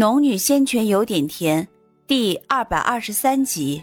[0.00, 1.68] 农女仙泉有点甜，
[2.06, 3.82] 第二百二十三集。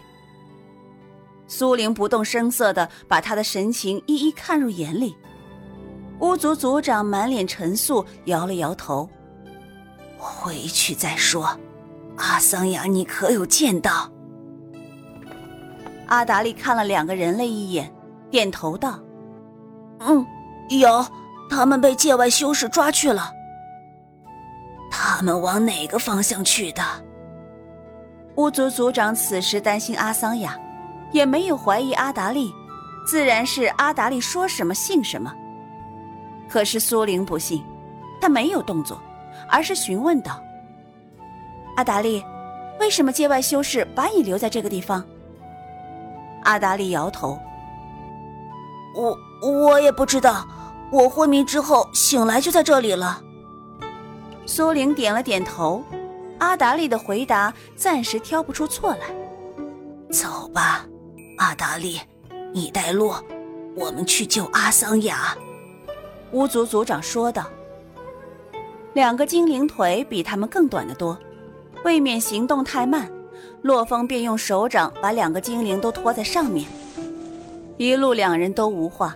[1.46, 5.14] 苏玲不动声色的把他的神情一一看入眼里。
[6.18, 9.08] 巫族族长满脸沉肃，摇了摇头
[10.18, 11.56] ：“回去再说。
[12.16, 14.10] 阿桑雅，你可有见到？”
[16.08, 17.94] 阿达利看了两个人类一眼，
[18.28, 18.98] 点头道
[20.02, 20.26] ：“嗯，
[20.70, 21.06] 有，
[21.48, 23.37] 他们被界外修士抓去了。
[24.90, 26.82] 他们往哪个方向去的？”
[28.36, 30.56] 巫族族长此时担心阿桑雅，
[31.10, 32.52] 也没有怀疑阿达利，
[33.04, 35.32] 自然是阿达利说什么信什么。
[36.48, 37.64] 可是苏玲不信，
[38.20, 39.00] 他没有动作，
[39.48, 40.40] 而是询问道
[41.76, 42.24] ：“阿达利，
[42.78, 45.04] 为什么界外修士把你留在这个地方？”
[46.44, 47.36] 阿达利摇头
[48.94, 50.46] ：“我我也不知道，
[50.92, 53.20] 我昏迷之后醒来就在这里了。”
[54.48, 55.84] 苏玲点了点头，
[56.38, 59.00] 阿达利的回答暂时挑不出错来。
[60.10, 60.86] 走吧，
[61.36, 62.00] 阿达利，
[62.54, 63.12] 你带路，
[63.76, 65.36] 我们去救阿桑雅。”
[66.32, 67.44] 巫族族长说道。
[68.94, 71.16] 两个精灵腿比他们更短得多，
[71.84, 73.06] 未免行动太慢。
[73.60, 76.66] 洛风便用手掌把两个精灵都拖在上面，
[77.76, 79.14] 一路两人都无话。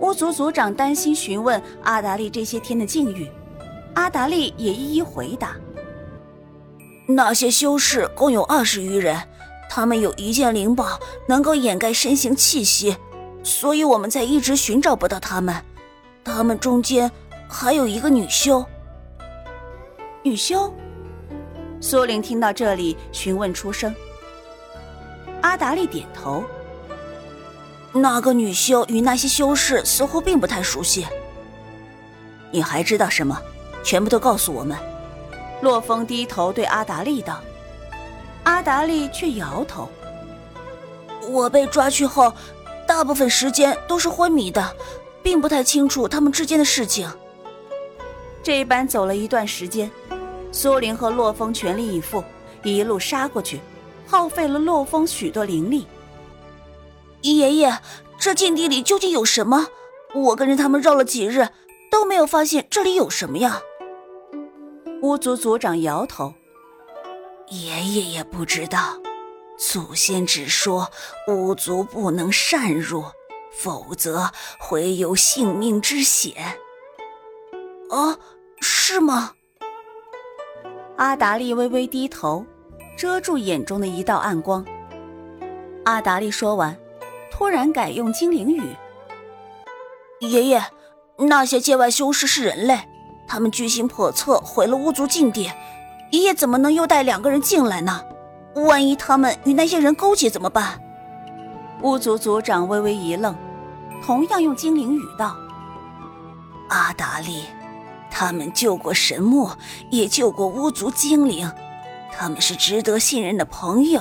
[0.00, 3.26] 巫族族长担心询问阿达利这些天的境遇，
[3.96, 5.56] 阿达利也一一回答。
[7.08, 9.16] 那些修士共有二十余人，
[9.70, 12.94] 他们有一件灵宝能够掩盖身形气息，
[13.42, 15.54] 所以我们才一直寻找不到他们。
[16.22, 17.10] 他们中间
[17.48, 18.64] 还有一个女修。
[20.22, 20.72] 女修。
[21.80, 23.94] 苏玲听到这里，询问出声。
[25.40, 26.44] 阿达利点头。
[27.92, 31.06] 那个女修与那些修士似乎并不太熟悉。
[32.50, 33.40] 你还知道什么？
[33.86, 34.76] 全部都告诉我们。
[35.62, 37.40] 洛风低头对阿达利道。
[38.42, 39.88] 阿达利却摇头。
[41.30, 42.32] 我被抓去后，
[42.84, 44.76] 大部分时间都是昏迷的，
[45.22, 47.08] 并不太清楚他们之间的事情。
[48.42, 49.88] 这一般走了一段时间。
[50.50, 52.24] 苏林和洛风全力以赴，
[52.64, 53.60] 一路杀过去，
[54.06, 55.86] 耗费了洛风许多灵力。
[57.22, 57.78] 爷爷，
[58.18, 59.68] 这禁地里究竟有什么？
[60.14, 61.48] 我跟着他们绕了几日，
[61.90, 63.60] 都没有发现这里有什么呀。
[65.02, 66.32] 巫族族长摇头
[67.48, 68.98] ：“爷爷也不知道，
[69.58, 70.90] 祖先只说
[71.28, 73.04] 巫族不能擅入，
[73.52, 76.34] 否则会有性命之险。”
[77.90, 78.18] 啊，
[78.60, 79.34] 是吗？
[80.96, 82.44] 阿达利微微低头，
[82.96, 84.64] 遮住眼中的一道暗光。
[85.84, 86.76] 阿达利说完，
[87.30, 88.74] 突然改用精灵语
[90.20, 90.64] ：“爷爷，
[91.18, 92.78] 那些界外修士是人类，
[93.26, 95.50] 他们居心叵测，毁了巫族禁地。
[96.10, 98.00] 爷爷怎么能又带两个人进来呢？
[98.54, 100.80] 万一他们与那些人勾结怎么办？”
[101.82, 103.34] 巫族族长微微一愣，
[104.04, 105.36] 同样用精灵语道
[106.70, 107.44] ：“阿达利。”
[108.08, 109.50] 他们救过神木，
[109.90, 111.52] 也救过巫族精灵，
[112.16, 114.00] 他们是值得信任的朋友。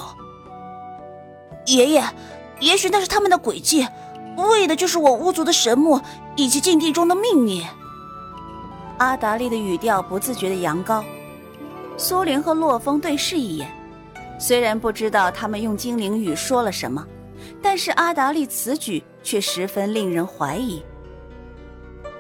[1.66, 2.04] 爷爷，
[2.62, 3.86] 也许那是他们的诡计，
[4.38, 6.00] 为的就是我巫族的神木
[6.38, 7.66] 以及禁地中的秘密。
[8.98, 11.04] 阿达利的语调不自觉的扬高。
[11.98, 13.70] 苏玲和洛风对视一眼，
[14.40, 17.06] 虽然不知道他们用精灵语说了什么，
[17.62, 20.84] 但是阿达利此举却十分令人怀疑。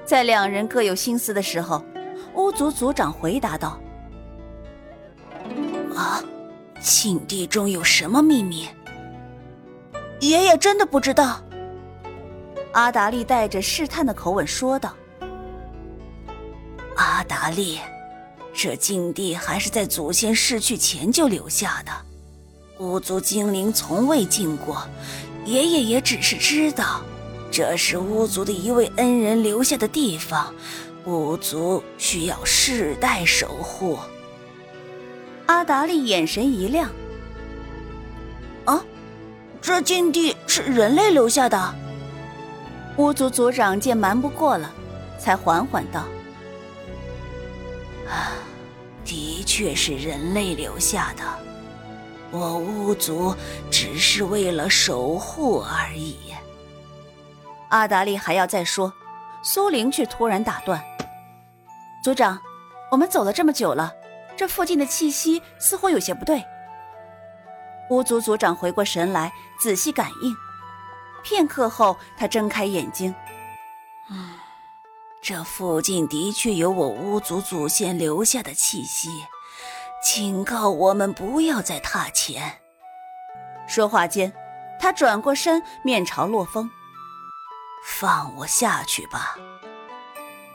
[0.05, 1.83] 在两人各有心思的时候，
[2.35, 3.79] 巫族族长回答道
[5.95, 6.23] ：“啊，
[6.79, 8.67] 禁地中有什么秘密？
[10.19, 11.41] 爷爷真的不知道。”
[12.73, 14.93] 阿达利带着试探的口吻说道
[16.95, 17.79] ：“阿达利，
[18.53, 21.91] 这禁地还是在祖先逝去前就留下的，
[22.79, 24.87] 巫族精灵从未进过，
[25.45, 27.01] 爷爷也只是知道。”
[27.51, 30.53] 这是巫族的一位恩人留下的地方，
[31.05, 33.97] 巫族需要世代守护。
[35.45, 36.89] 阿达利眼神一亮
[38.65, 38.83] ：“啊，
[39.61, 41.75] 这禁地是人类留下的？”
[42.97, 44.69] 巫族族长见瞒不过了，
[45.17, 46.03] 才缓缓道
[48.09, 48.33] ：“啊，
[49.03, 51.23] 的确是人类留下的，
[52.31, 53.35] 我巫族
[53.71, 56.17] 只是为了守护而已。”
[57.69, 58.93] 阿达利还要再说，
[59.43, 60.81] 苏玲却突然打断
[62.03, 62.39] ：“族长，
[62.91, 63.91] 我们走了这么久了，
[64.37, 66.43] 这附近的气息似乎有些不对。”
[67.89, 70.35] 巫族族长回过神来，仔细感应，
[71.23, 73.13] 片刻后，他睁开眼睛
[74.09, 74.31] ：“嗯，
[75.27, 79.09] 这附近的确有我巫族祖先留下的气息，
[79.99, 82.59] 警告我们不要再踏前。
[83.67, 84.31] 说话间，
[84.79, 86.69] 他转过身，面朝洛风
[87.83, 89.35] ：“放我下去吧。”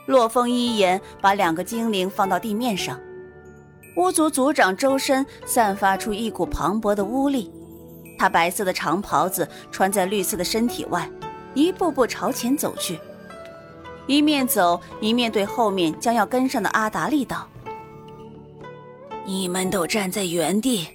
[0.07, 2.97] 洛风一言把两个精灵放到地面上。
[3.97, 7.51] 巫族族长周身散发出一股磅礴的巫力，
[8.17, 11.11] 他白色的长袍子穿在绿色的身体外，
[11.55, 12.97] 一步步朝前走去。
[14.07, 17.47] 一面走一面对后面将要跟上的阿达利道
[19.25, 20.87] ：“你们都站在原地，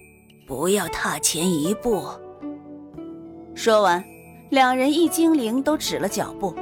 [0.47, 2.05] 不要踏前一步。”
[3.55, 4.05] 说完，
[4.51, 6.55] 两人一精灵都止了脚步。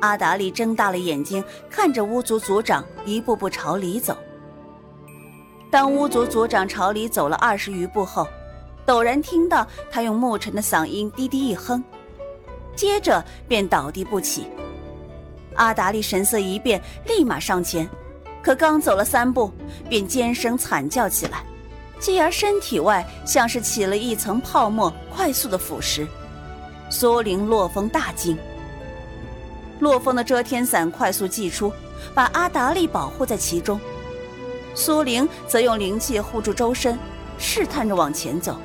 [0.00, 4.16] 阿达利睁大了眼睛看着巫族族长一步步朝里走。
[5.70, 8.26] 当巫族族长朝里走了二十余步后，
[8.86, 11.82] 陡然听到他用牧尘的嗓音低低一哼，
[12.74, 14.46] 接着便倒地不起。
[15.56, 17.88] 阿达利神色一变，立马上前，
[18.42, 19.52] 可刚走了三步，
[19.88, 21.42] 便尖声惨叫起来，
[21.98, 26.06] 继而身体外像是起了一层泡沫，快速的腐蚀。
[26.88, 28.36] 苏灵、洛风大惊。
[29.78, 31.72] 洛风的遮天伞快速祭出，
[32.14, 33.80] 把阿达利保护在其中。
[34.74, 36.98] 苏灵则用灵气护住周身，
[37.38, 38.56] 试探着往前走。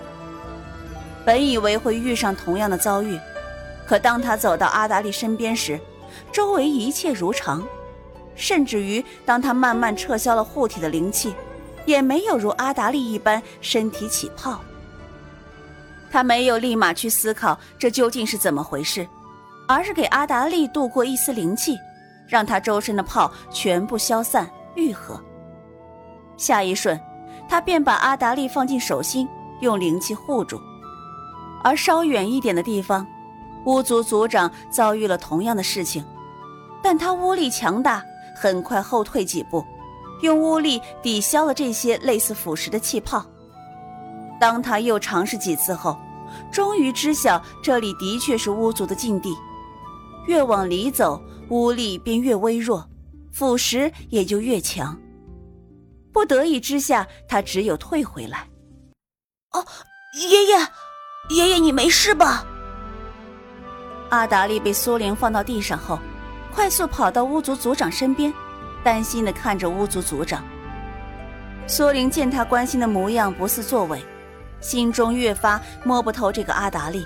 [1.25, 3.19] 本以为会遇上同样的遭遇，
[3.87, 5.79] 可当他走到阿达利身边时，
[6.35, 7.63] 周围一切如常，
[8.35, 11.33] 甚至于当他慢慢撤销了护体的灵气，
[11.85, 14.59] 也没有如阿达利一般身体起泡。
[16.11, 19.07] 他没有立马去思考这究竟是怎么回事，
[19.65, 21.77] 而是给阿达利渡过一丝灵气，
[22.27, 24.45] 让他周身的泡全部消散
[24.75, 25.17] 愈合。
[26.35, 26.99] 下一瞬，
[27.47, 29.25] 他便把阿达利放进手心，
[29.61, 30.59] 用灵气护住。
[31.63, 33.07] 而稍远一点的地方，
[33.65, 36.05] 巫族族长遭遇了同样的事情。
[36.85, 38.05] 但他巫力强大，
[38.35, 39.65] 很快后退几步，
[40.21, 43.25] 用巫力抵消了这些类似腐蚀的气泡。
[44.39, 45.97] 当他又尝试几次后，
[46.51, 49.35] 终于知晓这里的确是巫族的禁地。
[50.27, 52.87] 越往里走，巫力便越微弱，
[53.33, 54.95] 腐蚀也就越强。
[56.13, 58.47] 不得已之下，他只有退回来。
[59.53, 59.65] 哦，
[60.19, 60.67] 爷爷，
[61.29, 62.45] 爷爷，你没事吧？
[64.09, 65.97] 阿达利被苏玲放到地上后。
[66.55, 68.33] 快速跑到巫族族长身边，
[68.81, 70.41] 担心的看着巫族族长。
[71.67, 74.01] 苏玲见他关心的模样不似作伪，
[74.61, 77.05] 心中越发摸不透这个阿达利。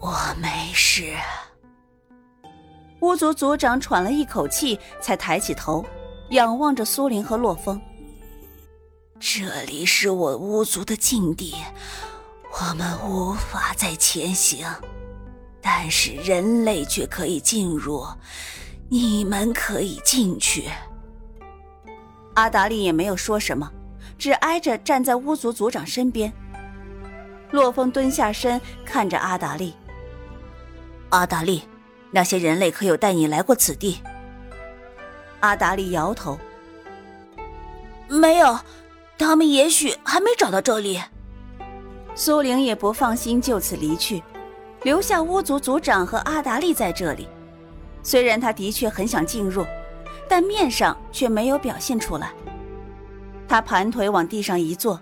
[0.00, 1.12] 我没事。
[3.00, 5.84] 巫族族长喘了一口气，才抬起头，
[6.30, 7.82] 仰望着苏玲和洛风。
[9.18, 11.56] 这里是我巫族的禁地，
[12.52, 14.64] 我们无法再前行。
[15.66, 18.06] 但是人类却可以进入，
[18.90, 20.68] 你们可以进去。
[22.34, 23.72] 阿达利也没有说什么，
[24.18, 26.30] 只挨着站在巫族族长身边。
[27.50, 29.72] 洛风蹲下身看着阿达利。
[31.08, 31.62] 阿达利，
[32.10, 34.02] 那些人类可有带你来过此地？
[35.40, 36.38] 阿达利摇头，
[38.06, 38.58] 没有，
[39.16, 41.00] 他们也许还没找到这里。
[42.14, 44.22] 苏玲也不放心就此离去。
[44.84, 47.26] 留下巫族族长和阿达利在这里，
[48.02, 49.66] 虽然他的确很想进入，
[50.28, 52.32] 但面上却没有表现出来。
[53.48, 55.00] 他盘腿往地上一坐。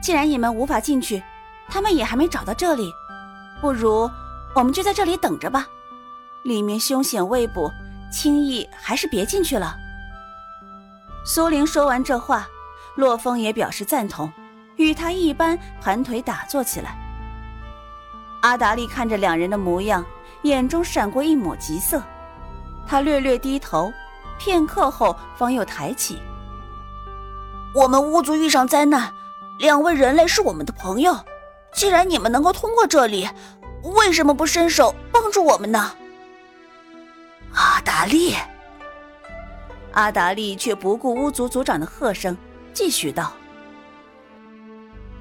[0.00, 1.22] 既然你们无法进去，
[1.68, 2.90] 他们也还没找到这里，
[3.60, 4.10] 不如
[4.54, 5.66] 我们就在这里等着吧。
[6.44, 7.70] 里面凶险未卜，
[8.10, 9.76] 轻易还是别进去了。
[11.26, 12.48] 苏玲说完这话，
[12.94, 14.32] 洛风也表示赞同，
[14.76, 16.96] 与他一般盘腿打坐起来。
[18.40, 20.04] 阿达利看着两人的模样，
[20.42, 22.02] 眼中闪过一抹急色。
[22.86, 23.92] 他略略低头，
[24.38, 26.20] 片刻后方又抬起。
[27.74, 29.12] 我们巫族遇上灾难，
[29.58, 31.18] 两位人类是我们的朋友。
[31.72, 33.28] 既然你们能够通过这里，
[33.82, 35.92] 为什么不伸手帮助我们呢？
[37.52, 38.34] 阿达利，
[39.92, 42.36] 阿达利却不顾巫族族长的喝声，
[42.72, 43.32] 继续道。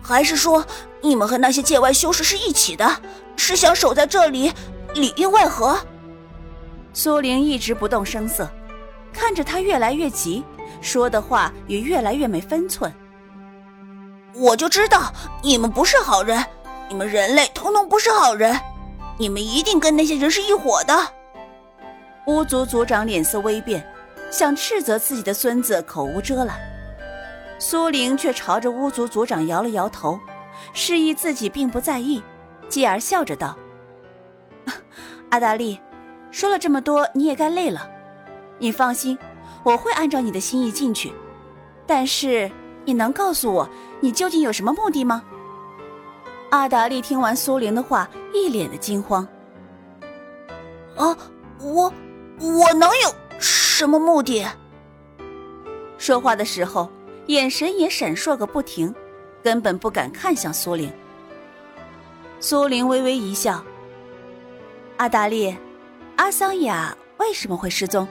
[0.01, 0.65] 还是说，
[1.01, 3.01] 你们和那些界外修士是一起的，
[3.35, 4.51] 是想守在这里，
[4.93, 5.77] 里应外合？
[6.93, 8.49] 苏玲一直不动声色，
[9.13, 10.43] 看着他越来越急，
[10.81, 12.91] 说的话也越来越没分寸。
[14.33, 15.11] 我就知道
[15.43, 16.43] 你们不是好人，
[16.89, 18.59] 你们人类统统不是好人，
[19.17, 20.95] 你们一定跟那些人是一伙的。
[22.27, 23.85] 巫族族长脸色微变，
[24.31, 26.57] 想斥责自己的孙子口无遮拦。
[27.59, 30.19] 苏玲却朝着巫族族长摇了摇头，
[30.73, 32.21] 示意自己并不在意，
[32.69, 33.57] 继而笑着道
[35.29, 35.79] ：“阿达利，
[36.31, 37.89] 说了这么多，你也该累了。
[38.59, 39.17] 你放心，
[39.63, 41.11] 我会按照你的心意进去。
[41.85, 42.51] 但是
[42.85, 43.67] 你能告诉我，
[43.99, 45.23] 你究竟有什么目的吗？
[46.51, 49.27] 阿达利听完苏玲的话，一脸的惊慌。
[50.95, 51.17] 啊，
[51.59, 51.91] 我
[52.39, 54.45] 我能有什么目的？
[55.97, 56.89] 说话的时候，
[57.27, 58.93] 眼神也闪烁个不停，
[59.43, 60.91] 根本不敢看向苏玲。
[62.39, 63.63] 苏玲微微一笑。
[64.95, 65.55] 阿达利，
[66.15, 68.07] 阿桑雅为什么会失踪？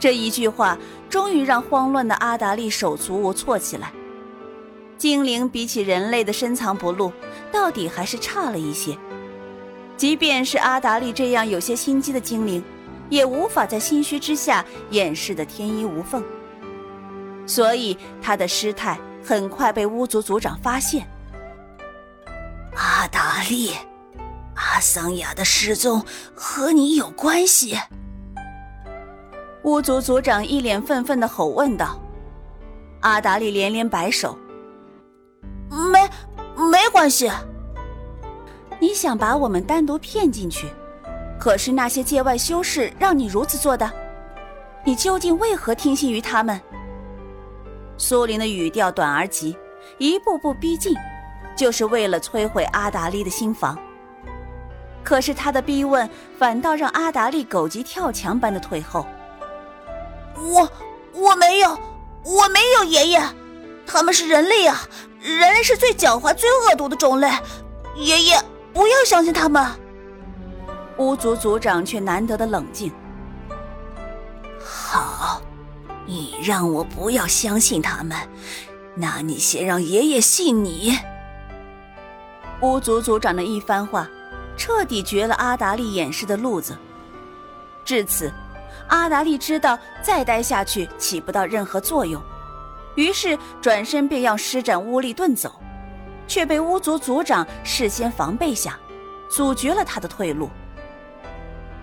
[0.00, 0.78] 这一句话
[1.10, 3.92] 终于让慌乱的阿达利手足无措起来。
[4.96, 7.12] 精灵比起人类的深藏不露，
[7.52, 8.96] 到底还是差了一些。
[9.96, 12.64] 即便是阿达利这样有些心机的精灵，
[13.10, 16.24] 也无法在心虚之下掩饰的天衣无缝。
[17.48, 21.04] 所以他的失态很快被巫族族长发现。
[22.76, 23.72] 阿达利，
[24.54, 27.76] 阿桑雅的失踪和你有关系？
[29.64, 31.98] 巫族族长一脸愤愤的吼问道。
[33.00, 34.38] 阿达利连连摆手。
[35.70, 36.08] 没，
[36.70, 37.30] 没关系。
[38.78, 40.68] 你想把我们单独骗进去，
[41.40, 43.90] 可是那些界外修士让你如此做的，
[44.84, 46.60] 你究竟为何听信于他们？
[47.98, 49.54] 苏林的语调短而急，
[49.98, 50.96] 一步步逼近，
[51.54, 53.76] 就是为了摧毁阿达利的心房。
[55.04, 59.06] 可是他的逼问反倒让阿达利狗急跳墙般的退后。
[60.36, 60.70] 我
[61.12, 61.70] 我没有，
[62.24, 63.22] 我没有爷爷。
[63.86, 64.78] 他们是人类啊！
[65.18, 67.30] 人类是最狡猾、最恶毒的种类。
[67.96, 68.38] 爷爷，
[68.74, 69.66] 不要相信他们。
[70.98, 72.92] 巫族族长却难得的冷静。
[74.62, 75.07] 好，你
[76.42, 78.16] 让我不要相信他们，
[78.94, 80.96] 那你先让爷爷信你。
[82.60, 84.08] 巫族族长的一番话，
[84.56, 86.76] 彻底绝了阿达利掩饰的路子。
[87.84, 88.32] 至此，
[88.88, 92.20] 阿达利知道再待下去起不到任何作用。
[92.96, 95.52] 于是转身便要施展巫力遁走，
[96.26, 98.76] 却被巫族族长事先防备下，
[99.30, 100.50] 阻绝了他的退路。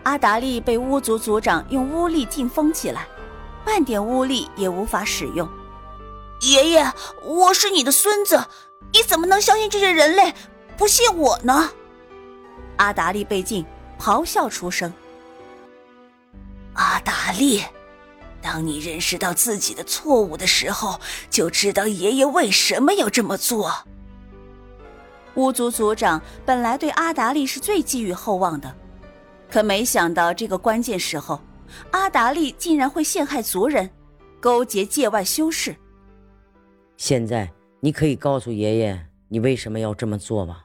[0.03, 3.07] 阿达利被巫族族长用巫力禁封起来，
[3.65, 5.49] 半点巫力也无法使用。
[6.41, 6.93] 爷爷，
[7.23, 8.45] 我是你的孙子，
[8.93, 10.33] 你怎么能相信这些人类，
[10.77, 11.71] 不信我呢？
[12.77, 13.65] 阿达利被禁，
[13.99, 14.93] 咆哮出声。
[16.73, 17.63] 阿达利。
[18.41, 20.99] 当你认识到自己的错误的时候，
[21.31, 23.73] 就知道爷爷为什么要这么做。
[25.33, 28.71] 巫族族长本来对阿达利是最寄予厚望的，
[29.49, 31.41] 可没想到这个关键时候，
[31.91, 33.89] 阿达利竟然会陷害族人，
[34.39, 35.75] 勾结界外修士。
[36.97, 40.64] 现在你可以告诉爷爷，你为什么要这么做吗？